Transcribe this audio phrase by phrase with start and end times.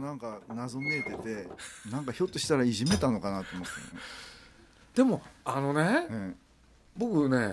[0.00, 1.48] なんか謎めいてて
[1.90, 4.00] なんかひょっとしたらいじめたのかなと思って、ね、
[4.94, 6.34] でもあのね、え
[6.96, 7.52] 僕ね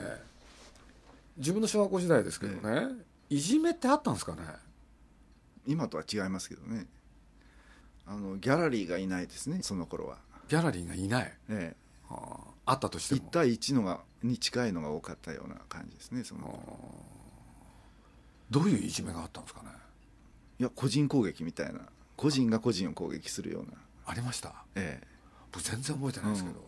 [1.38, 2.88] 自分の小学校時代ですけどね、
[3.29, 4.41] いじめってあったんですかね？
[4.47, 6.88] え今とは違いますけどね。
[8.07, 11.75] あのギャラリーがいないですねその頃は、ギャラリーがいない、え
[12.07, 13.25] はあ、あったとしてえ、も。
[13.25, 16.63] 1対1のがに近いのが多かったような感じですねその
[18.51, 19.69] どういういじめがあったんですかね？
[20.59, 21.81] いや個人攻撃みたいな
[22.16, 23.73] 個人が個人を攻撃するような、
[24.05, 24.53] ありました？
[24.75, 25.08] ええ、
[25.52, 26.63] 僕全然覚えてないですけど、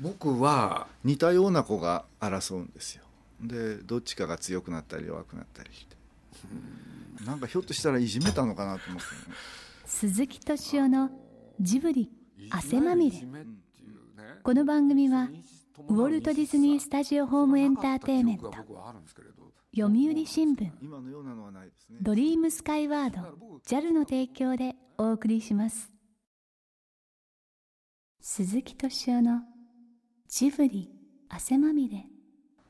[0.00, 3.04] 僕は似たような子が争うんですよ。
[3.40, 5.96] でどっちかが強くなったり弱くなったりして。
[7.24, 9.34] なんかひょっとしたらいじめたのかなと思って、ね、
[9.84, 11.10] 鈴木敏夫の
[11.60, 12.10] ジブリ
[12.50, 13.26] 汗まみれ。
[14.42, 15.28] この番組は
[15.88, 18.52] ウォルト・ディズニー・スタジオ・ホーム・エンターテインメント。
[18.52, 20.70] 読売新聞。
[22.00, 23.18] ドリームスカイワード
[23.66, 25.90] JAL の提供でお送りします。
[28.20, 29.42] 鈴木敏夫の
[30.28, 30.90] ジブリ
[31.28, 32.04] 汗まみれ。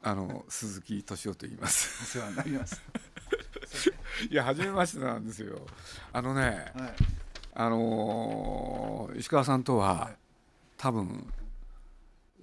[0.02, 2.18] あの鈴木敏夫と言います。
[2.18, 2.82] お世話になります。
[4.30, 5.66] いや初めましてなんですよ。
[6.12, 6.94] あのねはい。
[7.54, 10.16] あのー石川さんとは、はい。
[10.76, 11.26] 多分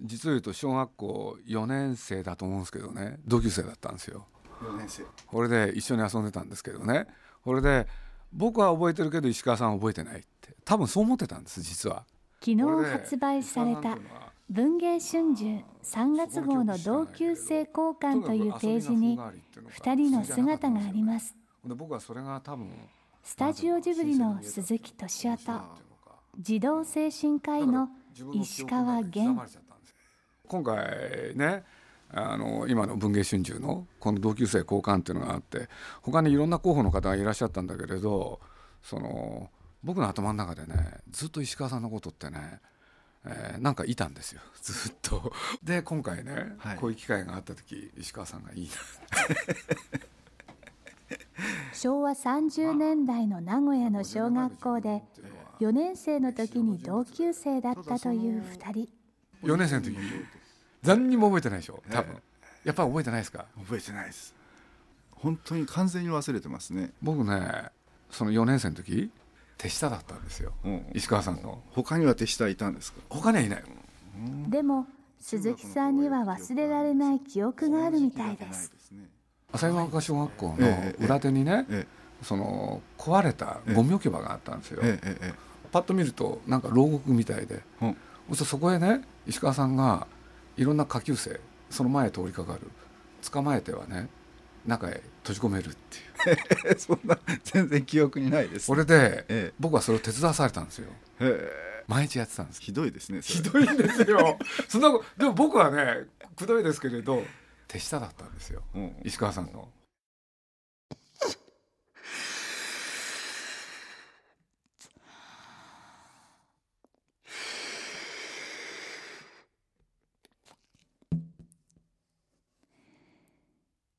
[0.02, 3.20] 実を言うと小学校4年生だと思うんですけどね。
[3.26, 4.26] 同級生だったんですよ。
[4.62, 5.04] 4年生。
[5.26, 7.08] これで一緒に遊んでたんですけどね。
[7.44, 7.88] これで
[8.34, 10.56] 僕は覚えてるけど石川さんは覚えてないって。
[10.66, 12.06] 多分そう思ってたんです実は。
[12.40, 13.98] 昨日発売された
[14.50, 21.36] 文芸春秋3月号の同級生交換というページに2人の姿があります。
[21.66, 22.72] で僕はそれが多分
[23.24, 25.62] スタジオジブリの鈴木敏夫と
[26.40, 27.90] 児童精神科医の
[28.34, 29.42] 石川源
[30.48, 31.64] 今回ね
[32.10, 35.68] あの今の文藝春秋のこの同級生交換っていうのがあって
[36.02, 38.40] 他にいろんな候補の方がいらっしゃったんだけれど
[38.82, 39.50] その
[39.84, 42.60] 僕の頭の中でねずっと石川さんのことってね、
[43.26, 44.42] えーなんかいたんですよ。
[44.62, 45.34] ずっと。
[45.62, 46.78] で今回ね、はい。
[46.78, 48.76] こういう機会があった時石川さんがいいな
[51.74, 55.04] 昭和30年代の名古屋の小学校で
[55.60, 58.90] 4年生の時に同級生だったという2人
[59.44, 59.98] 4年生の時に
[60.84, 61.82] 何にも覚えてないでしょ？
[61.92, 62.16] 多分、
[62.64, 63.46] やっぱり覚えてないですか？
[63.60, 64.36] 覚えてないです。
[65.12, 67.70] 本当に完全に忘れてますね、僕ね
[68.12, 69.10] その4年生の時
[69.58, 70.54] 手下だったんですよ。
[70.64, 70.86] うん。
[70.94, 73.00] 石川さんの他には手下いたんですか？
[73.10, 73.64] 他にはいない
[74.50, 74.86] でも
[75.20, 78.72] 鈴木さんには忘れられない記憶があるみたいです。
[78.92, 79.06] ね
[79.54, 81.88] 浅岩岡小学校えええの裏手にね、え
[82.22, 85.08] その壊れたゴミ置き場があったんですよ、ええ。
[85.08, 85.34] ええ。
[85.72, 87.98] パッと見るとなんか牢獄みたいで、うん
[88.36, 90.08] そそこへね石川さんが
[90.56, 91.40] いろんな下級生
[91.70, 92.62] その前へ通りかかる。
[93.32, 94.10] 捕まえてはね
[94.66, 95.98] 中へ閉じ込めるって
[96.30, 96.38] いう。
[96.66, 99.54] え そんな全然記憶にないですそれで、ええ。
[99.60, 100.90] 僕はそれを手伝わされたんですよ。
[101.20, 101.84] へえ。
[101.88, 102.62] 毎日やってたんです。
[102.62, 104.38] ひどいですねひどいんですよ。
[104.68, 106.06] そんなでも僕はね
[106.36, 107.24] くどいですけれど
[107.68, 108.62] 手下だったんですよ。
[108.76, 108.96] うん。
[109.04, 109.70] 石川さんの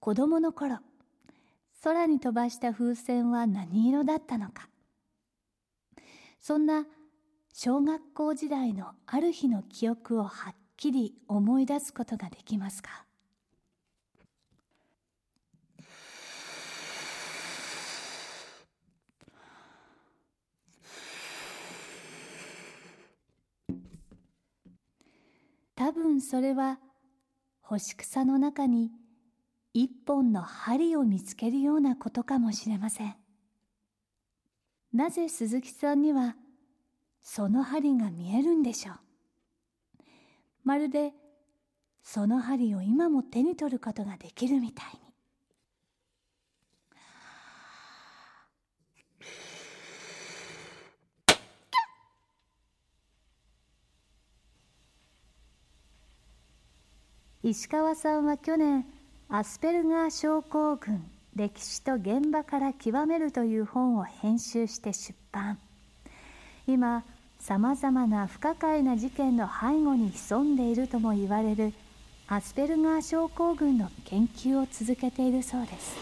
[0.09, 0.79] 子供の頃
[1.85, 4.71] 空に飛ばした風船は何色だったのか。
[6.41, 6.87] そんな
[7.53, 13.05] 小学校時代のある日の記憶をはっきり思い出すことができますか？
[25.77, 26.79] 多分それは
[27.61, 28.91] 干し草の中に
[29.75, 33.15] 一本の針を見つけるようなことかもしれません。
[34.93, 36.35] なぜ鈴木さんには
[37.21, 38.97] その針が見えるんでしょう？
[40.65, 41.13] まるで
[42.03, 45.01] その針を今も手に取ることができるみたいに。
[57.51, 58.85] 石川さんは去年
[59.31, 61.05] アスペルガー症候群
[61.37, 65.59] 歴史と現場から極めるという本を編集して出版。
[66.67, 67.05] 今
[67.39, 71.75] さまざまな不可解な事件の背後に潜んでいるとも言われる
[72.27, 75.95] アスペルガー症候群の研究を続けているそうです。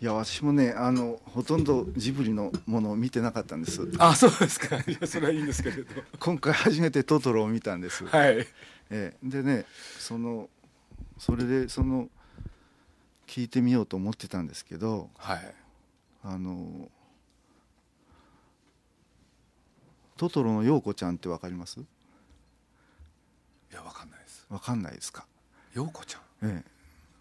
[0.00, 3.80] いや私もねあのほとんどジブリのものを見てなかったんです。
[3.98, 4.76] あそうですか。
[4.88, 5.84] いやそれはいいんですけれど。
[6.20, 8.38] 今回初めてトトロを見たんです、はい。
[8.38, 8.46] え
[8.90, 9.14] え。
[9.24, 9.66] でね
[9.98, 10.48] その
[11.18, 12.08] それでその
[13.26, 15.54] 聞いてみようと思ってたんですけどはい。
[16.24, 16.90] あの
[20.16, 21.80] トトロの陽子ちゃんってわかります？
[21.80, 21.84] い
[23.72, 24.46] やわかんないです。
[24.48, 25.26] わかんないですか？
[25.74, 26.48] 陽子ちゃん？
[26.50, 26.64] え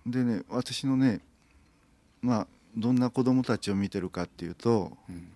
[0.07, 0.09] え。
[0.09, 1.19] でね私のね
[2.21, 5.27] まあどんな子供たちを見てるかっていうとうん。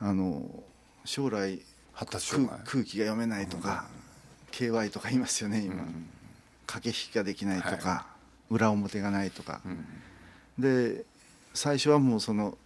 [0.00, 0.42] あの
[1.04, 1.60] 将来
[1.92, 2.34] 発達
[2.64, 3.86] 空気が読めないとか、
[4.50, 6.06] KY とか言いますよね今、うん
[6.66, 8.06] 駆け引きができないとか、は
[8.50, 9.84] 裏表がないとか、うん。
[10.58, 11.04] で
[11.52, 12.56] 最初はもうその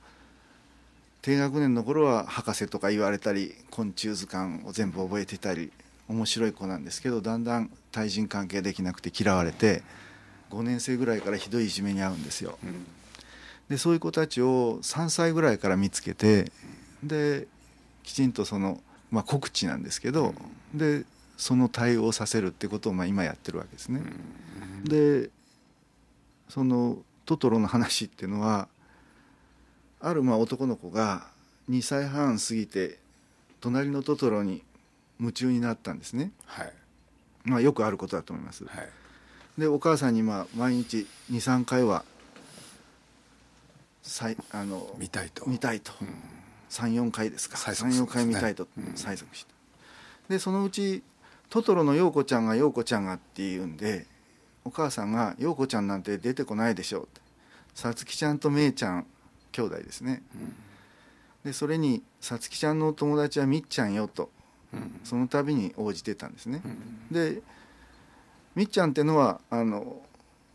[1.23, 5.73] 低学年の頃は博士とか言われたり昆虫図鑑を全部覚えてたり
[6.09, 9.83] 面白い子なんですけどだんだん対人関係できなくて嫌われて
[10.51, 12.59] 5年生ぐらいからひどいいじめに遭うんですよ。
[12.63, 12.87] うん。
[13.69, 16.51] でそういう子たちを3歳ぐらいから見つけて
[17.03, 17.47] で
[18.03, 18.81] きちんとその、
[19.11, 20.35] まあ、告知なんですけど、
[20.73, 21.05] で
[21.39, 24.03] その対応をさせるってことをまあ今やってるわけですね。
[24.85, 25.31] で
[26.49, 28.69] そのトトロの話っていうのは
[30.01, 31.29] あるまあ男の子が
[31.71, 32.99] 2歳半過ぎて
[33.61, 34.63] 隣のトトロに
[35.21, 36.73] 夢中になったんですね、はい。
[37.45, 38.65] まあ、よくあることだと思います。
[38.65, 38.89] はい。
[39.59, 42.05] でお母さんにまあ毎日23回は
[44.03, 45.47] さいあの見たいと。
[45.47, 45.93] 見たいと、
[46.71, 47.57] 34回ですか。
[47.57, 48.07] 催促するんですね。
[48.07, 49.53] 34回見たいとうん催促した、
[50.29, 51.03] でそのうち
[51.51, 54.07] トトロの陽子ちゃんが陽子ちゃんがって言うんで
[54.65, 57.21] お母さんが「陽子ちゃんなんて出てこないでしょ」って。
[57.75, 59.07] さつきちゃんとめいちゃん
[59.53, 60.23] 兄弟ですね、
[61.45, 64.31] でそれにさつきちゃんのお友達はみっちゃんよと。
[64.75, 65.01] うん。
[65.05, 67.15] その度に応じてたんですね、うん。
[67.15, 67.41] で
[68.55, 70.03] みっちゃんってのはあの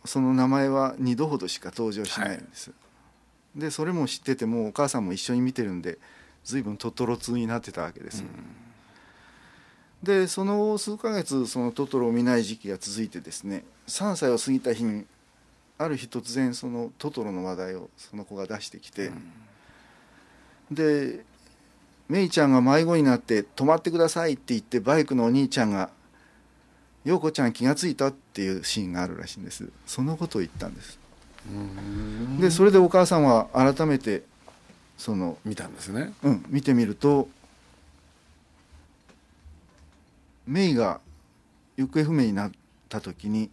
[0.05, 2.71] その名前は2度ほどしか登場しないんです、
[3.55, 5.97] でそれも知っててもうお母さんも一緒に見てるんで
[6.43, 8.25] 随分トトロ通になってたわけです、
[10.03, 15.05] でその数ヶ月そのトトロを見ない時期が続いてですね3歳を過ぎた日に
[15.77, 19.11] ある日突然そのトトロの話題をその子が出してきて、
[20.71, 21.25] で
[22.07, 25.89] メイちゃんが迷子になって「止まってください」って言ってバイクのお兄ちゃんが
[27.05, 29.67] 「陽子ちゃん気がついた?」っていうシーンがあるらしいんです。
[29.85, 30.99] そのことを言ったんです。
[31.49, 32.39] うん。
[32.39, 34.23] でそれでお母さんは改めて
[34.97, 36.13] その、見たんですね。
[36.23, 37.27] うん、見てみると
[40.45, 40.99] メイが
[41.77, 42.51] 行方不明になっ
[42.89, 43.49] た時に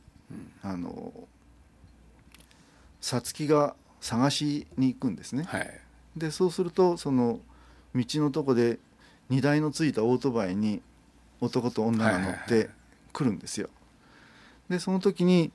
[0.63, 1.13] あの
[3.01, 5.45] さつきが探しに行くんですね。
[5.45, 5.81] はい。
[6.17, 7.41] でそうするとその
[7.95, 8.79] 道のとこで
[9.29, 10.83] 荷台のついたオートバイに
[11.41, 12.71] 男と女が乗って
[13.13, 13.71] 来るんですよ。
[14.69, 15.51] でその時に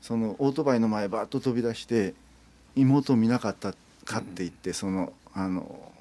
[0.00, 2.14] そのオートバイの前バーッと飛び出して
[2.76, 3.72] 妹を見なかった
[4.04, 5.92] かって言って、そのあの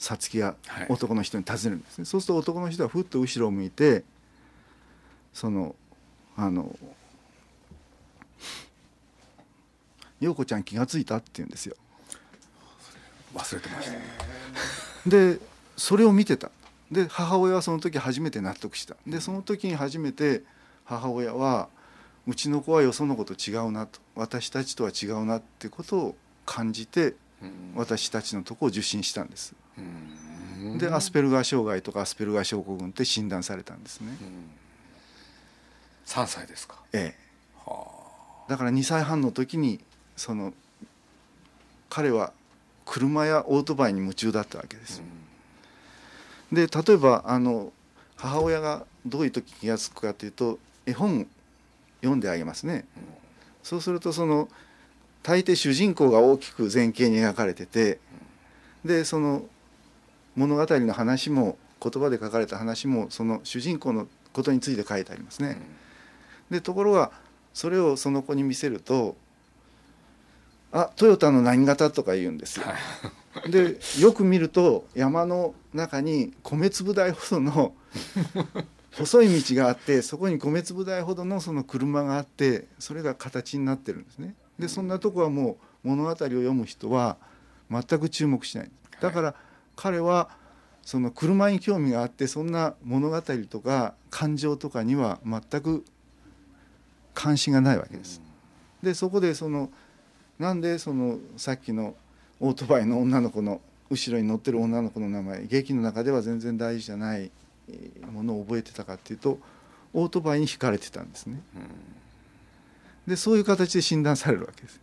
[0.00, 0.86] さつきがはい。
[0.88, 4.02] 男の人に尋ねるんですね、そうすると男の人はふっと後ろを向いて
[5.34, 5.76] その
[6.36, 6.74] あの
[10.18, 11.76] 「陽子ちゃん気がついた?」って言うんですよ。
[13.34, 13.90] 忘れてまし
[15.04, 15.10] た。
[15.10, 15.38] で
[15.76, 16.50] それを見てた。
[16.90, 18.96] で母親はその時初めて納得した。
[19.06, 20.42] でその時に初めて
[20.84, 21.68] 母親は
[22.26, 24.00] うちの子はよその子と違うなと。
[24.14, 26.16] 私たちとは違うなってことを
[26.46, 27.16] 感じてうん
[27.74, 29.54] 私たちのとこを受診したんです。
[29.78, 30.78] うん。
[30.78, 34.16] でアスペルガー障害とかアスペルガー症候群って診断されたんですね。
[34.20, 34.50] うん
[36.06, 36.76] 3歳ですか？
[36.92, 37.18] ええ。
[37.64, 37.86] は
[38.48, 39.80] だから2歳半の時に
[40.16, 40.52] その
[41.88, 42.32] 彼は
[42.84, 45.02] 車やオートバイに夢中だったわけです。
[46.52, 47.72] あで例えばあの
[48.16, 51.28] 母親がどういう時気が付くかというと絵本
[52.00, 52.86] 読んであげますね、
[53.62, 54.48] そうするとその
[55.22, 57.98] 大抵主人公が大きく前景に描かれてて
[58.84, 59.42] でその
[60.34, 65.60] 物語の話も言葉で書かれた話もその主人公のことについて書いてありますね、
[66.50, 67.10] でところが
[67.52, 69.16] それをその子に見せると
[70.72, 72.66] 「あトヨタの何型?」とか言うんですよ。
[73.48, 77.74] でよく見ると山の中に米粒大ほどの
[78.92, 84.34] 細い道があってそこに米粒大ほどのその車があってそれが形になってるんですね。
[84.60, 87.16] でそんなとこはもう物語を読む人は
[87.70, 89.34] 全く注目しないだから
[89.76, 90.28] 彼は
[90.82, 95.84] その車に興味があってそんな物語とか感情とかには全く
[97.14, 98.20] 関心がないわけです。
[98.82, 99.70] でそこでその
[100.38, 101.94] なんでそのさっきの
[102.40, 107.30] オートバイの女の子の後ろに乗ってる女の子の名前劇の中では全然大事じゃない
[107.68, 109.38] えーものを覚えてたかっていうと
[109.92, 111.40] オートバイに惹かれてたんですね。
[113.06, 114.80] でそういう形で診断されるわけです。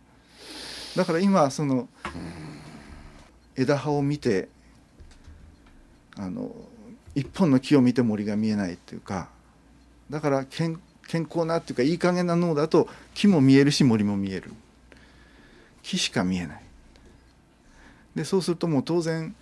[0.96, 1.88] だから今その
[3.56, 4.48] 枝葉を見て
[6.16, 6.50] あの
[7.14, 9.28] 一本の木を見て森が見えないっていうか
[10.10, 14.52] だから健康なっていうかいい加減な脳だと木も見えるし森も見える。
[15.82, 16.62] 木しか見えない。
[18.14, 19.34] でそうするともう当然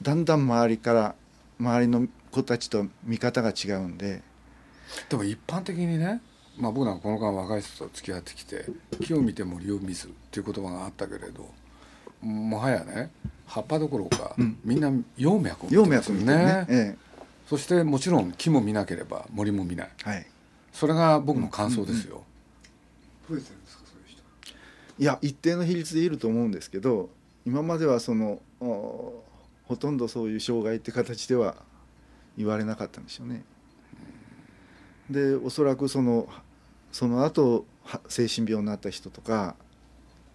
[0.00, 1.14] だんだん周りから
[1.60, 4.22] 周りの子たちと見方が違うんで。
[5.08, 6.20] でも一般的にね、
[6.58, 8.66] まあ、僕なんかこの間若い人と付き合ってきて
[9.02, 11.48] 「木を見て森を見ず」っていう言葉があったけれど
[12.20, 13.10] もはやね
[13.46, 14.58] 葉っぱどころか、うん。
[14.64, 16.66] みんな葉脈を見葉てますよ脈見てね。
[16.68, 16.96] え
[17.48, 19.90] そしてもちろん木も見なければ森も見ない。
[20.06, 20.26] えはい。
[20.72, 22.24] それが僕の感想ですよ、
[23.28, 24.22] 増えてるんですかそういう人
[24.98, 27.10] いや一定の比率でいると思うんですけど
[27.44, 29.22] 今まではそのお
[29.64, 31.56] ほとんどそういう障害って形では
[32.36, 33.44] 言われなかったんでしょうね。
[35.10, 36.28] でおそらくその
[36.90, 39.56] その後は精神病になった人とか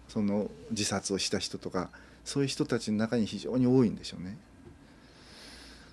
[0.08, 1.90] その自殺をした人とか
[2.24, 4.36] そういう人たちの中に非常に多いんでしょうね。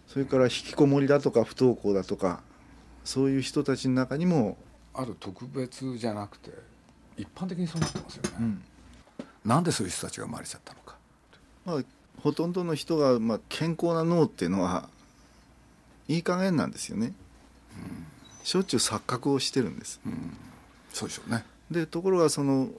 [0.07, 2.41] それから引きこもりだとか不登校だとか
[3.03, 4.57] そういう人たちの中にも、
[4.93, 6.51] ある特別じゃなくて
[7.17, 8.63] 一般的にそうなってますよね、うん。
[9.43, 10.95] なんでそういう人たちが生まれちゃったのか。
[11.65, 11.83] まあ、
[12.21, 14.89] ほとんどの人が、まあ、健康な脳っていうのは
[16.07, 17.13] いい加減なんですよね、
[18.45, 19.99] しょっちゅう錯覚をしてるんです。
[20.93, 21.43] そうでしょうね。
[21.71, 22.69] でところがその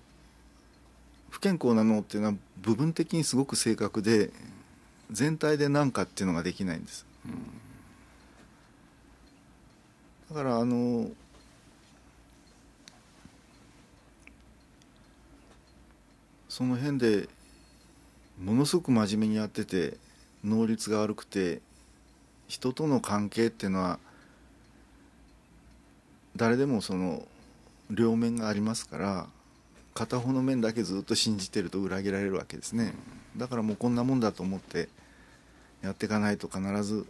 [1.29, 4.31] 不健康な脳っていうのは部分的にすごく正確で
[5.11, 7.05] 全体で何かっていうのができないんです、
[10.31, 11.11] だからあの
[16.49, 17.29] その辺で
[18.41, 19.97] ものすごく真面目にやってて
[20.45, 21.61] 能率が悪くて
[22.47, 23.99] 人との関係っていうのは
[26.37, 27.26] 誰でもその
[27.90, 29.26] 両面がありますから
[29.95, 32.95] 片方の面だけずっと信じてると裏切られるわけですね。
[33.37, 34.88] だからもうこんなもんだと思って
[35.83, 37.07] やっていかないと必ず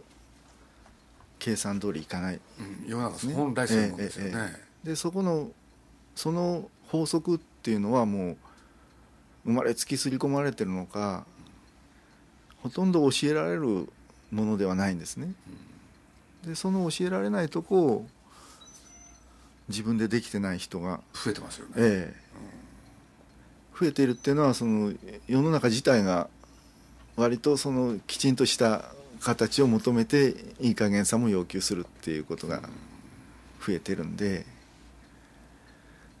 [1.39, 2.35] 計算通りいかない。
[2.35, 5.51] うん世の中ね本来そういうもんですよね、ええええでそこの
[6.15, 8.37] その法則っていうのはもう
[9.45, 11.25] 生まれつき刷り込まれてるのか
[12.63, 13.89] ほとんど教えられる
[14.31, 15.33] ものではないんですね。
[16.45, 18.07] でその教えられないとこを
[19.69, 22.27] 自分でできてない人が、増えてますよね、ええ
[23.79, 24.91] 増えているっていうのはその
[25.27, 26.29] 世の中自体が
[27.15, 28.85] 割とそのきちんとした
[29.19, 32.61] 形を求めていい加減さも要求するっていうことが
[33.63, 34.45] 増えてるんで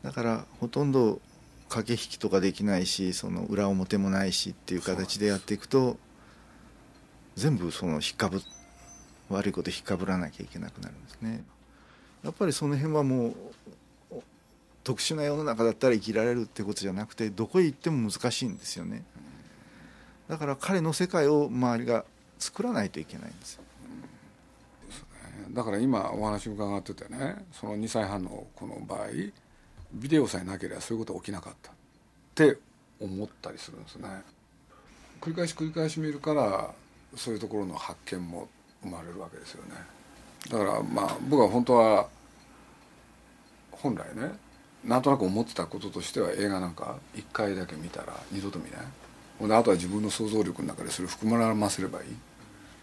[0.03, 1.19] だからほとんど
[1.69, 5.97] 駆け引きとかできないしその裏表もないしっていう形でやっていくと
[7.35, 8.41] 全部その引っかぶ
[9.29, 11.43] 悪いこと引っかぶらなきゃいけなくなるんですね。
[12.23, 13.35] やっぱりその辺はもう
[14.83, 19.03] 特殊な世の中だったら生きられるってことじゃなくてどこへ行っても難しいんですよね。
[20.29, 22.05] だから彼の世界を周りが
[22.39, 23.63] 作らないといけないんですよ。
[25.51, 29.07] だから今お話伺っててねその2歳半の子の場合
[29.93, 31.73] ビデオさえなければそういうことは起きなかったっ
[32.35, 32.57] て
[32.99, 34.09] 思ったりするんですね
[35.21, 36.71] 繰り返し繰り返し見るから
[37.15, 38.49] そういうところの発見も
[38.83, 39.96] 生まれるわけですよね
[40.49, 42.07] だからまあ僕は本当は
[43.71, 44.31] 本来ね
[44.83, 48.81] なんとなく思ってたこととしては映画なんか1回だけ見たら二度と見ない。
[49.39, 52.05] ほんであとは自分の想像力の中でそれを含ませればいい。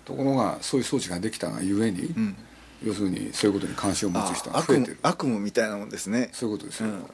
[0.04, 2.36] ところがそういう装置ができたがゆえに、ん。
[2.84, 4.98] 要するにそういうことに関心を持つ人が増えてる。
[5.02, 6.28] 悪夢みたいなもんですね。
[6.32, 7.04] そういうことですよ、うん。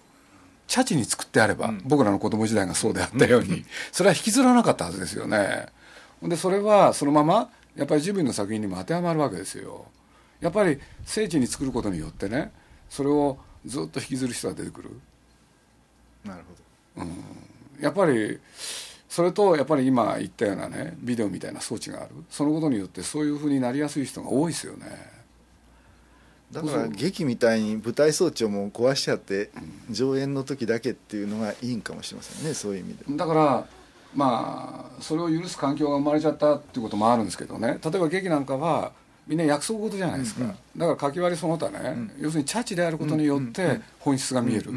[0.66, 1.82] チャチに作ってあれば、ん。
[1.84, 5.66] 僕らの子供時代がそうであったように、それは引きずらなかったはずですよね。
[6.22, 9.86] でそれはそのままやっぱりジブリの作品にも当てはまるわけですよ
[10.40, 12.52] やっぱり聖地に作ることによってね
[12.88, 14.90] それをずっと引きずる人が出てくる。
[16.24, 16.42] なる
[16.96, 17.10] ほど。
[17.80, 18.38] やっぱり
[19.08, 22.10] それとやっぱり今言ったようなねビデオみたいな装置がある。
[22.30, 24.86] そのことによってそういうふうになりやすい人が多いですよね。
[26.52, 29.50] だから劇みたいに舞台装置をもう壊しちゃって
[29.88, 33.16] 上演の時だけっていうのがいいんかもしれませんねそういう意味で。
[33.16, 33.66] だから
[34.16, 37.78] まあそれを許す環境が生まれちゃったっていうこともあるんですけどね。
[37.84, 38.92] 例えば劇なんかは
[39.26, 44.72] みんな約束事じゃないですか、だから書き割りその他ね、要するにチャチであることによって本質が見える、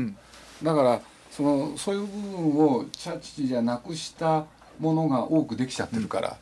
[0.62, 4.46] だからそのそういう部分をチャチじゃなくした
[4.80, 6.38] ものが多くできちゃってるから、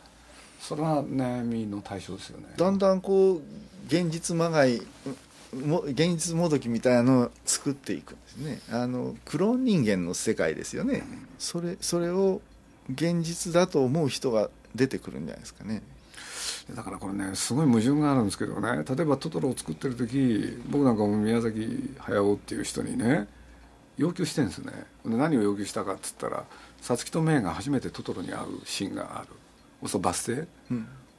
[0.60, 2.48] それは悩みの対象ですよね。
[2.58, 3.42] だんだんこう
[3.88, 4.82] 現実まがい
[5.54, 8.62] も現実もどきみたいなのを作っていくんですね。
[8.72, 11.04] あのクローン人間の世界ですよね、
[11.40, 12.42] それそれを
[12.90, 15.82] 現実だと思う人が出てくるんじゃないですかね
[16.76, 18.84] だからこれねすごい矛盾があるんですけどね。
[18.84, 23.28] 例えばトトロを作ってる時僕なんかも宮崎駿っていう人にね
[23.98, 24.72] 要求してるんですね。
[25.06, 26.46] で何を要求したかっつったら
[26.82, 29.22] 皐月とメイが初めてトトロに会うシーンがあ
[29.82, 29.88] る。
[29.88, 30.48] そバス停、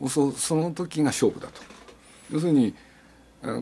[0.00, 1.62] うん、そその時が勝負だと。
[2.30, 2.74] 要するに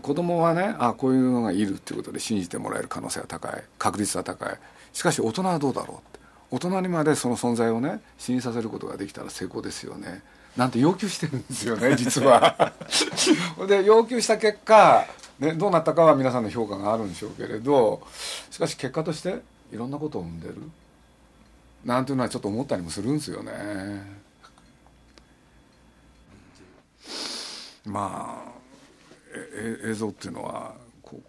[0.03, 3.65] 子供はねあこういうのがいるっていうことで信じてもらえる可能性は高い。
[3.79, 4.59] 確率は高い。
[4.93, 6.21] しかし大人はどうだろうって。
[6.51, 10.23] 大人にまでその存在をね信じさせることができたら成功ですよね
[10.57, 12.73] なんて要求してるんですよね 実は。
[13.69, 15.07] で要求した結果、
[15.38, 18.07] ね、どうなったかは皆さんの評価があるんでしょうけれど
[18.50, 19.40] しかし結果として
[19.73, 20.57] いろんなことを生んでる。
[21.85, 24.21] なんていうのはちょっと思ったりもするんですよね。
[27.87, 28.61] まあ
[29.33, 31.21] え映像っていうのはこ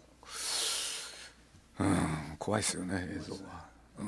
[1.79, 3.39] う、うん、怖いですよね映像は、
[3.99, 4.07] うん、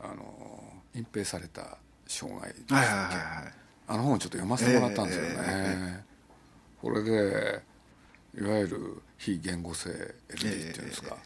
[0.00, 1.78] あの隠蔽された
[2.08, 3.12] 障害はいはいは
[3.48, 3.52] い、
[3.86, 7.62] あの本をちょっと読ませてもらったんですよね、えー、これで
[8.38, 11.16] いわゆる非言語性 LD っていうんですか、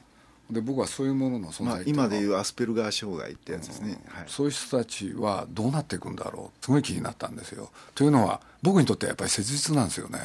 [0.51, 10.19] で僕はそういうものの存在、まあ、今でいうアスペルガー障害ってやつですね、うんはい、そういう人たちはどうなっていくんだろうすごい気になったんですよというのは僕にとってやっぱり切実なんですよね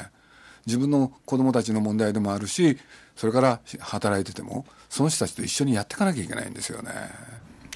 [0.65, 2.77] 自分の子供たちの問題でもあるし
[3.15, 6.91] それから働いててもその人たちと一緒にやっていかなきゃいけないんですよね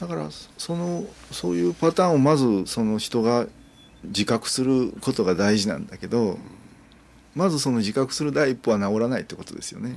[0.01, 3.45] だからそのそういうパターンをまずその人が
[4.03, 6.39] 自覚することが大事なんだけど、うん、
[7.35, 9.95] まずその自覚する第一歩は治らないってことですよね、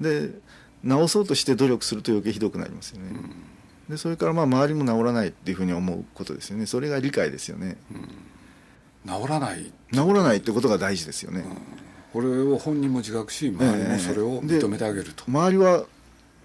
[0.00, 0.34] うん、で
[0.84, 3.34] 治そうとして努力すると余計ひどくなりますよね、うん、
[3.88, 6.66] でそれからまあ周りも治らないっていうふうに思うことですよね。
[6.66, 7.76] それが理解ですよね、
[9.06, 9.72] 治らない。
[9.92, 11.44] 治らないってことが大事ですよね、
[12.12, 15.84] これを本人も自覚し周りもそれを認めてあげると、えー、周りは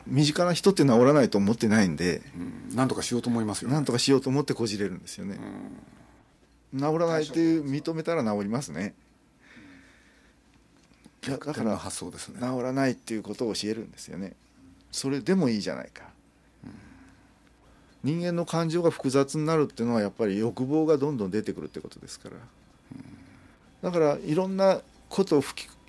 [0.07, 2.21] 身近な人って治らないと思ってないんで、
[2.69, 5.39] うん、なんとかしようと思いますよ、ね、なんとかしようと思ってこじれるんですよね、
[6.73, 8.93] うん、治らないっていう認めたら治りますね、
[11.27, 12.39] うん、だから発想ですね。
[12.39, 14.33] 治らないっていうことを教えるんですよね。
[14.91, 16.03] それでもいいじゃないか、
[18.03, 22.35] 人間の感情が複雑になるっていうのはやっぱり欲望がどんどん出てくるってことですから、
[23.81, 25.43] だからいろんなことを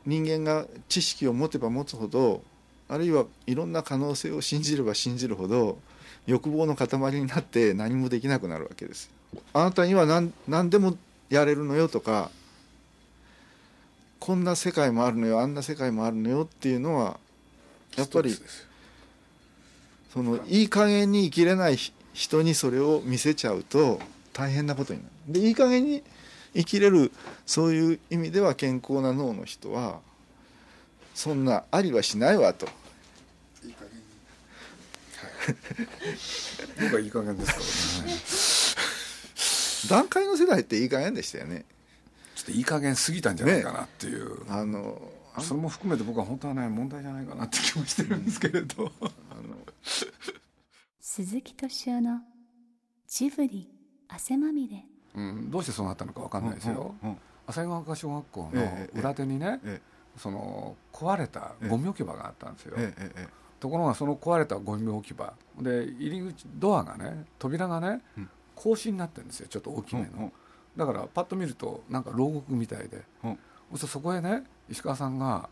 [0.05, 2.42] 人間が知識を持てば持つほど
[2.88, 5.79] あるいはいろんな可能性を信じれば信じるほど
[6.27, 9.11] 欲望の塊になって何もできなくなるわけです
[9.53, 10.96] あなたには何何でも
[11.31, 12.31] やれるのよとか
[14.18, 17.18] こんな世界もあるのよあんな世界もあるのよっていうのは
[17.96, 18.35] やっぱり
[20.12, 21.77] そのいい加減に生きれない
[22.12, 24.01] 人にそれを見せちゃうと
[24.33, 25.33] 大変なことになる。
[25.33, 26.03] でいい加減に
[26.55, 27.12] 生きれる
[27.44, 30.01] そういう意味では健康な脳の人は
[31.16, 32.66] そんなありはしないわと。
[33.64, 33.90] いい加減
[36.83, 38.76] 僕はいい加減です
[39.88, 40.02] からね。
[40.05, 41.64] 段階の世代っていい加減でしたよね。
[42.35, 44.40] ちょっといい加減すぎたんじゃないかなっていう。
[44.40, 48.92] ね、あのそれも含めて僕は本当はね問題じゃないかなって気もしてるんですけれど。
[49.00, 49.05] あ
[49.37, 49.57] の
[51.00, 52.20] 鈴木敏夫の
[53.09, 53.70] ジブリ
[54.09, 63.29] 汗まみれ、うん、どうしてそうなったのか分かんないですよ、うんうん、旭川丘小学校の裏手にね、ええその壊れたゴミ置き場があったんですよ、え、
[63.61, 65.35] ところがその壊れたゴミ置き場。
[65.61, 69.48] で入り口ドアがね扉がね、うん、格子になってるんですよ。
[69.48, 70.33] ちょっと大きめの、
[70.76, 73.38] だからパッと見るとなんか牢獄みたいで、うん、
[73.76, 75.48] そそこへね石川さんが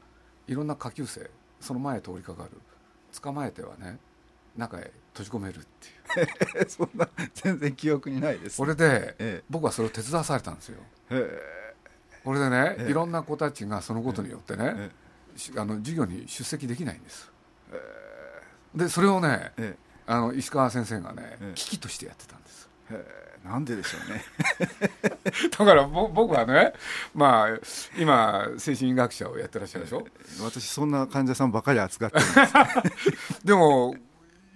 [0.47, 2.51] いろんな下級生その前通りかかる。
[3.21, 3.99] 捕まえてはね
[4.57, 5.61] 中へ閉じ込めるっ
[6.15, 6.69] ていう。
[6.69, 10.79] そんな全然記憶にないです、ね、これで、ええ、僕はそれを手伝わされたんですよ
[12.25, 14.91] これでね、え、いろんな子たちがそのことによってね、
[15.57, 17.31] あの授業に出席できないんです、
[18.75, 19.53] でそれをね、
[20.07, 22.69] あの石川先生がね、危機としてやってたんです。
[23.45, 24.25] なんででしょうね。
[25.59, 26.73] だから僕はね
[27.15, 27.59] まあ
[27.99, 30.07] 今精神医学者をやってらっしゃるでしょ？
[30.43, 33.45] 私そんな患者さんばかり扱ってるんです。
[33.45, 33.95] でも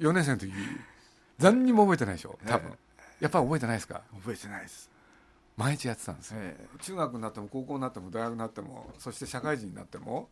[0.01, 0.51] 4年生の時
[1.39, 2.39] 何にも覚えてないでしょ？
[2.47, 2.79] 多分、
[3.21, 4.01] やっぱり覚えてないですか？
[4.21, 4.91] 覚えてないです
[5.59, 6.39] 毎日やってたんですよ、
[6.81, 10.29] 中学になっても高校になっても大学になってもそして社会人になっても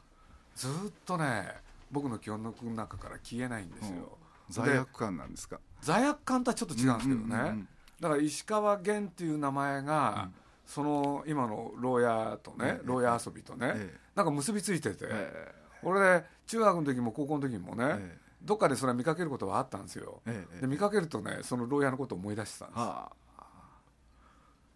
[0.55, 0.71] ずっ
[1.05, 1.49] とね
[1.91, 4.17] 僕の記憶の中から消えないんですよ、
[4.49, 5.59] 罪悪感なんですか？
[5.83, 7.69] 罪悪感とはちょっと違うんですけどね、うんうんうん、
[8.01, 10.35] だから石川源っていう名前が、うん、
[10.65, 20.23] その今の牢屋とね、牢屋遊びとね、ええ、なんか結びついてて、え、俺で中学の時も高校の時もね、どっかでそれは見かけることはあったんですよ、
[20.61, 23.13] で見かけるとねその牢屋のことを思い出してたんです、はあ、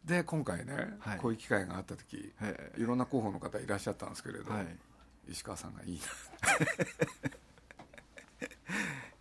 [0.05, 1.19] で今回ね、はい。
[1.19, 4.67] こういう機会があった時はいいろんな候補の方いらっしゃったんですけれど、はい。
[5.29, 6.07] 石川さんがいいな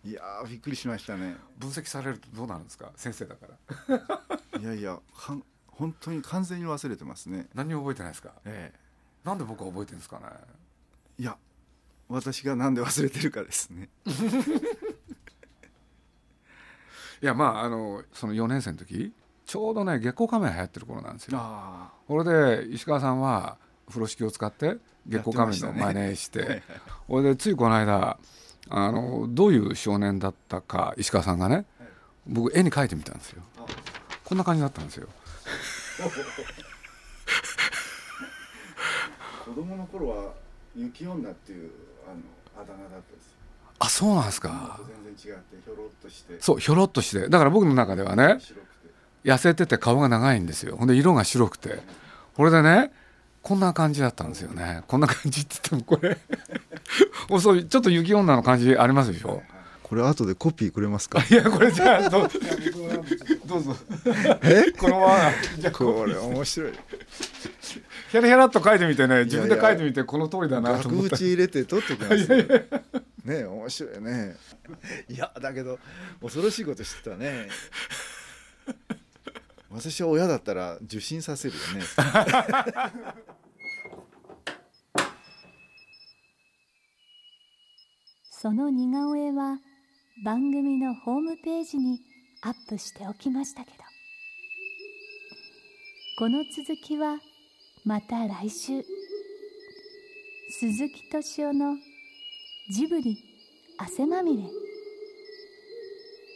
[0.10, 1.36] いやーびっくりしましたね。
[1.58, 2.90] 分析されるとどうなるんですか？
[2.96, 3.56] 先生だから。
[4.60, 7.48] いやいやかん本当に完全に忘れてますね。
[7.54, 8.32] 何にも覚えてないですか？
[8.46, 8.72] え
[9.24, 10.26] なんで僕は覚えてるんですかね？
[11.18, 11.36] えいや
[12.08, 13.90] 私がなんで忘れてるかですね。
[17.22, 19.12] いやまああのその4年生の時
[19.50, 21.36] ちょうどね月光仮面流行ってる頃なんですよ。
[21.40, 23.56] あこれで石川さんは
[23.88, 24.76] 風呂敷を使って
[25.08, 26.38] 月光仮面の真似して。
[26.38, 28.16] やってまこれでついこの間
[28.68, 31.64] あのどういう少年だったか石川さんがね
[32.28, 33.42] 僕絵に描いてみたんですよ。
[34.24, 35.08] こんな感じだったんですよ。
[39.44, 40.32] 子供の頃は
[40.76, 41.72] 雪女っていう
[42.06, 43.34] あのあだ名だったです
[43.80, 44.78] あそうなんですか。
[44.86, 46.36] 全然違ってひょろっとして。
[46.38, 47.28] そうひょろっとして。
[47.28, 48.70] だから僕の中ではね白くて
[49.24, 50.76] 痩せてて顔が長いんですよ。
[50.76, 51.80] ほんで色が白くて。
[52.34, 52.92] これでね
[53.42, 54.82] こんな感じだったんですよね。
[54.86, 56.18] こんな感じって言ってもこれ
[57.28, 59.42] もうそうちょっと雪女の感じありますでしょ？
[59.82, 61.20] これ後でコピーくれますか？
[61.28, 62.30] いやこれじゃあどう
[63.46, 63.76] どうぞ。
[64.42, 64.70] え？
[64.72, 65.14] このまま
[65.58, 66.72] じゃあこれ面白い。
[68.10, 69.24] ヒャラヒャラっと書いてみてね。
[69.24, 71.16] 自分で書いてみてこの通りだなと額思った。
[71.16, 72.14] 縁入れて取ってきます。
[72.14, 72.44] よ
[73.24, 74.36] ね面白いね。
[75.08, 75.78] いやだけど
[76.22, 77.48] 恐ろしいことしてたね
[79.80, 81.80] 私は親だったら受診させるよね。
[88.30, 89.58] その似顔絵は
[90.22, 91.98] 番組のホームページに
[92.42, 93.78] アップしておきましたけど。
[96.18, 97.18] この続きは
[97.86, 98.84] また来週。
[100.50, 101.78] 鈴木敏夫の
[102.68, 103.16] ジブリ
[103.78, 104.42] 汗まみれ。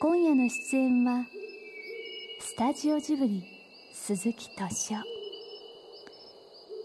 [0.01, 1.27] 今夜の出演は
[2.55, 3.43] スタジオジブリ
[3.93, 4.99] 鈴木敏夫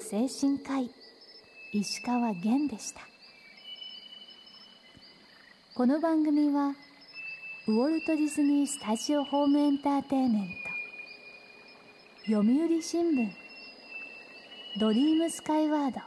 [0.01, 0.89] 精神科医
[1.71, 3.01] 石川源でした
[5.75, 6.73] この番組は
[7.67, 10.47] ウォルト・ディズニー・スタジオ・ホーム・エンターテインメン
[12.25, 13.29] ト読売新聞
[14.79, 15.99] ドリームスカイワード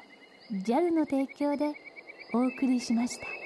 [0.59, 1.73] JAL の提供で
[2.35, 3.42] お送りしました。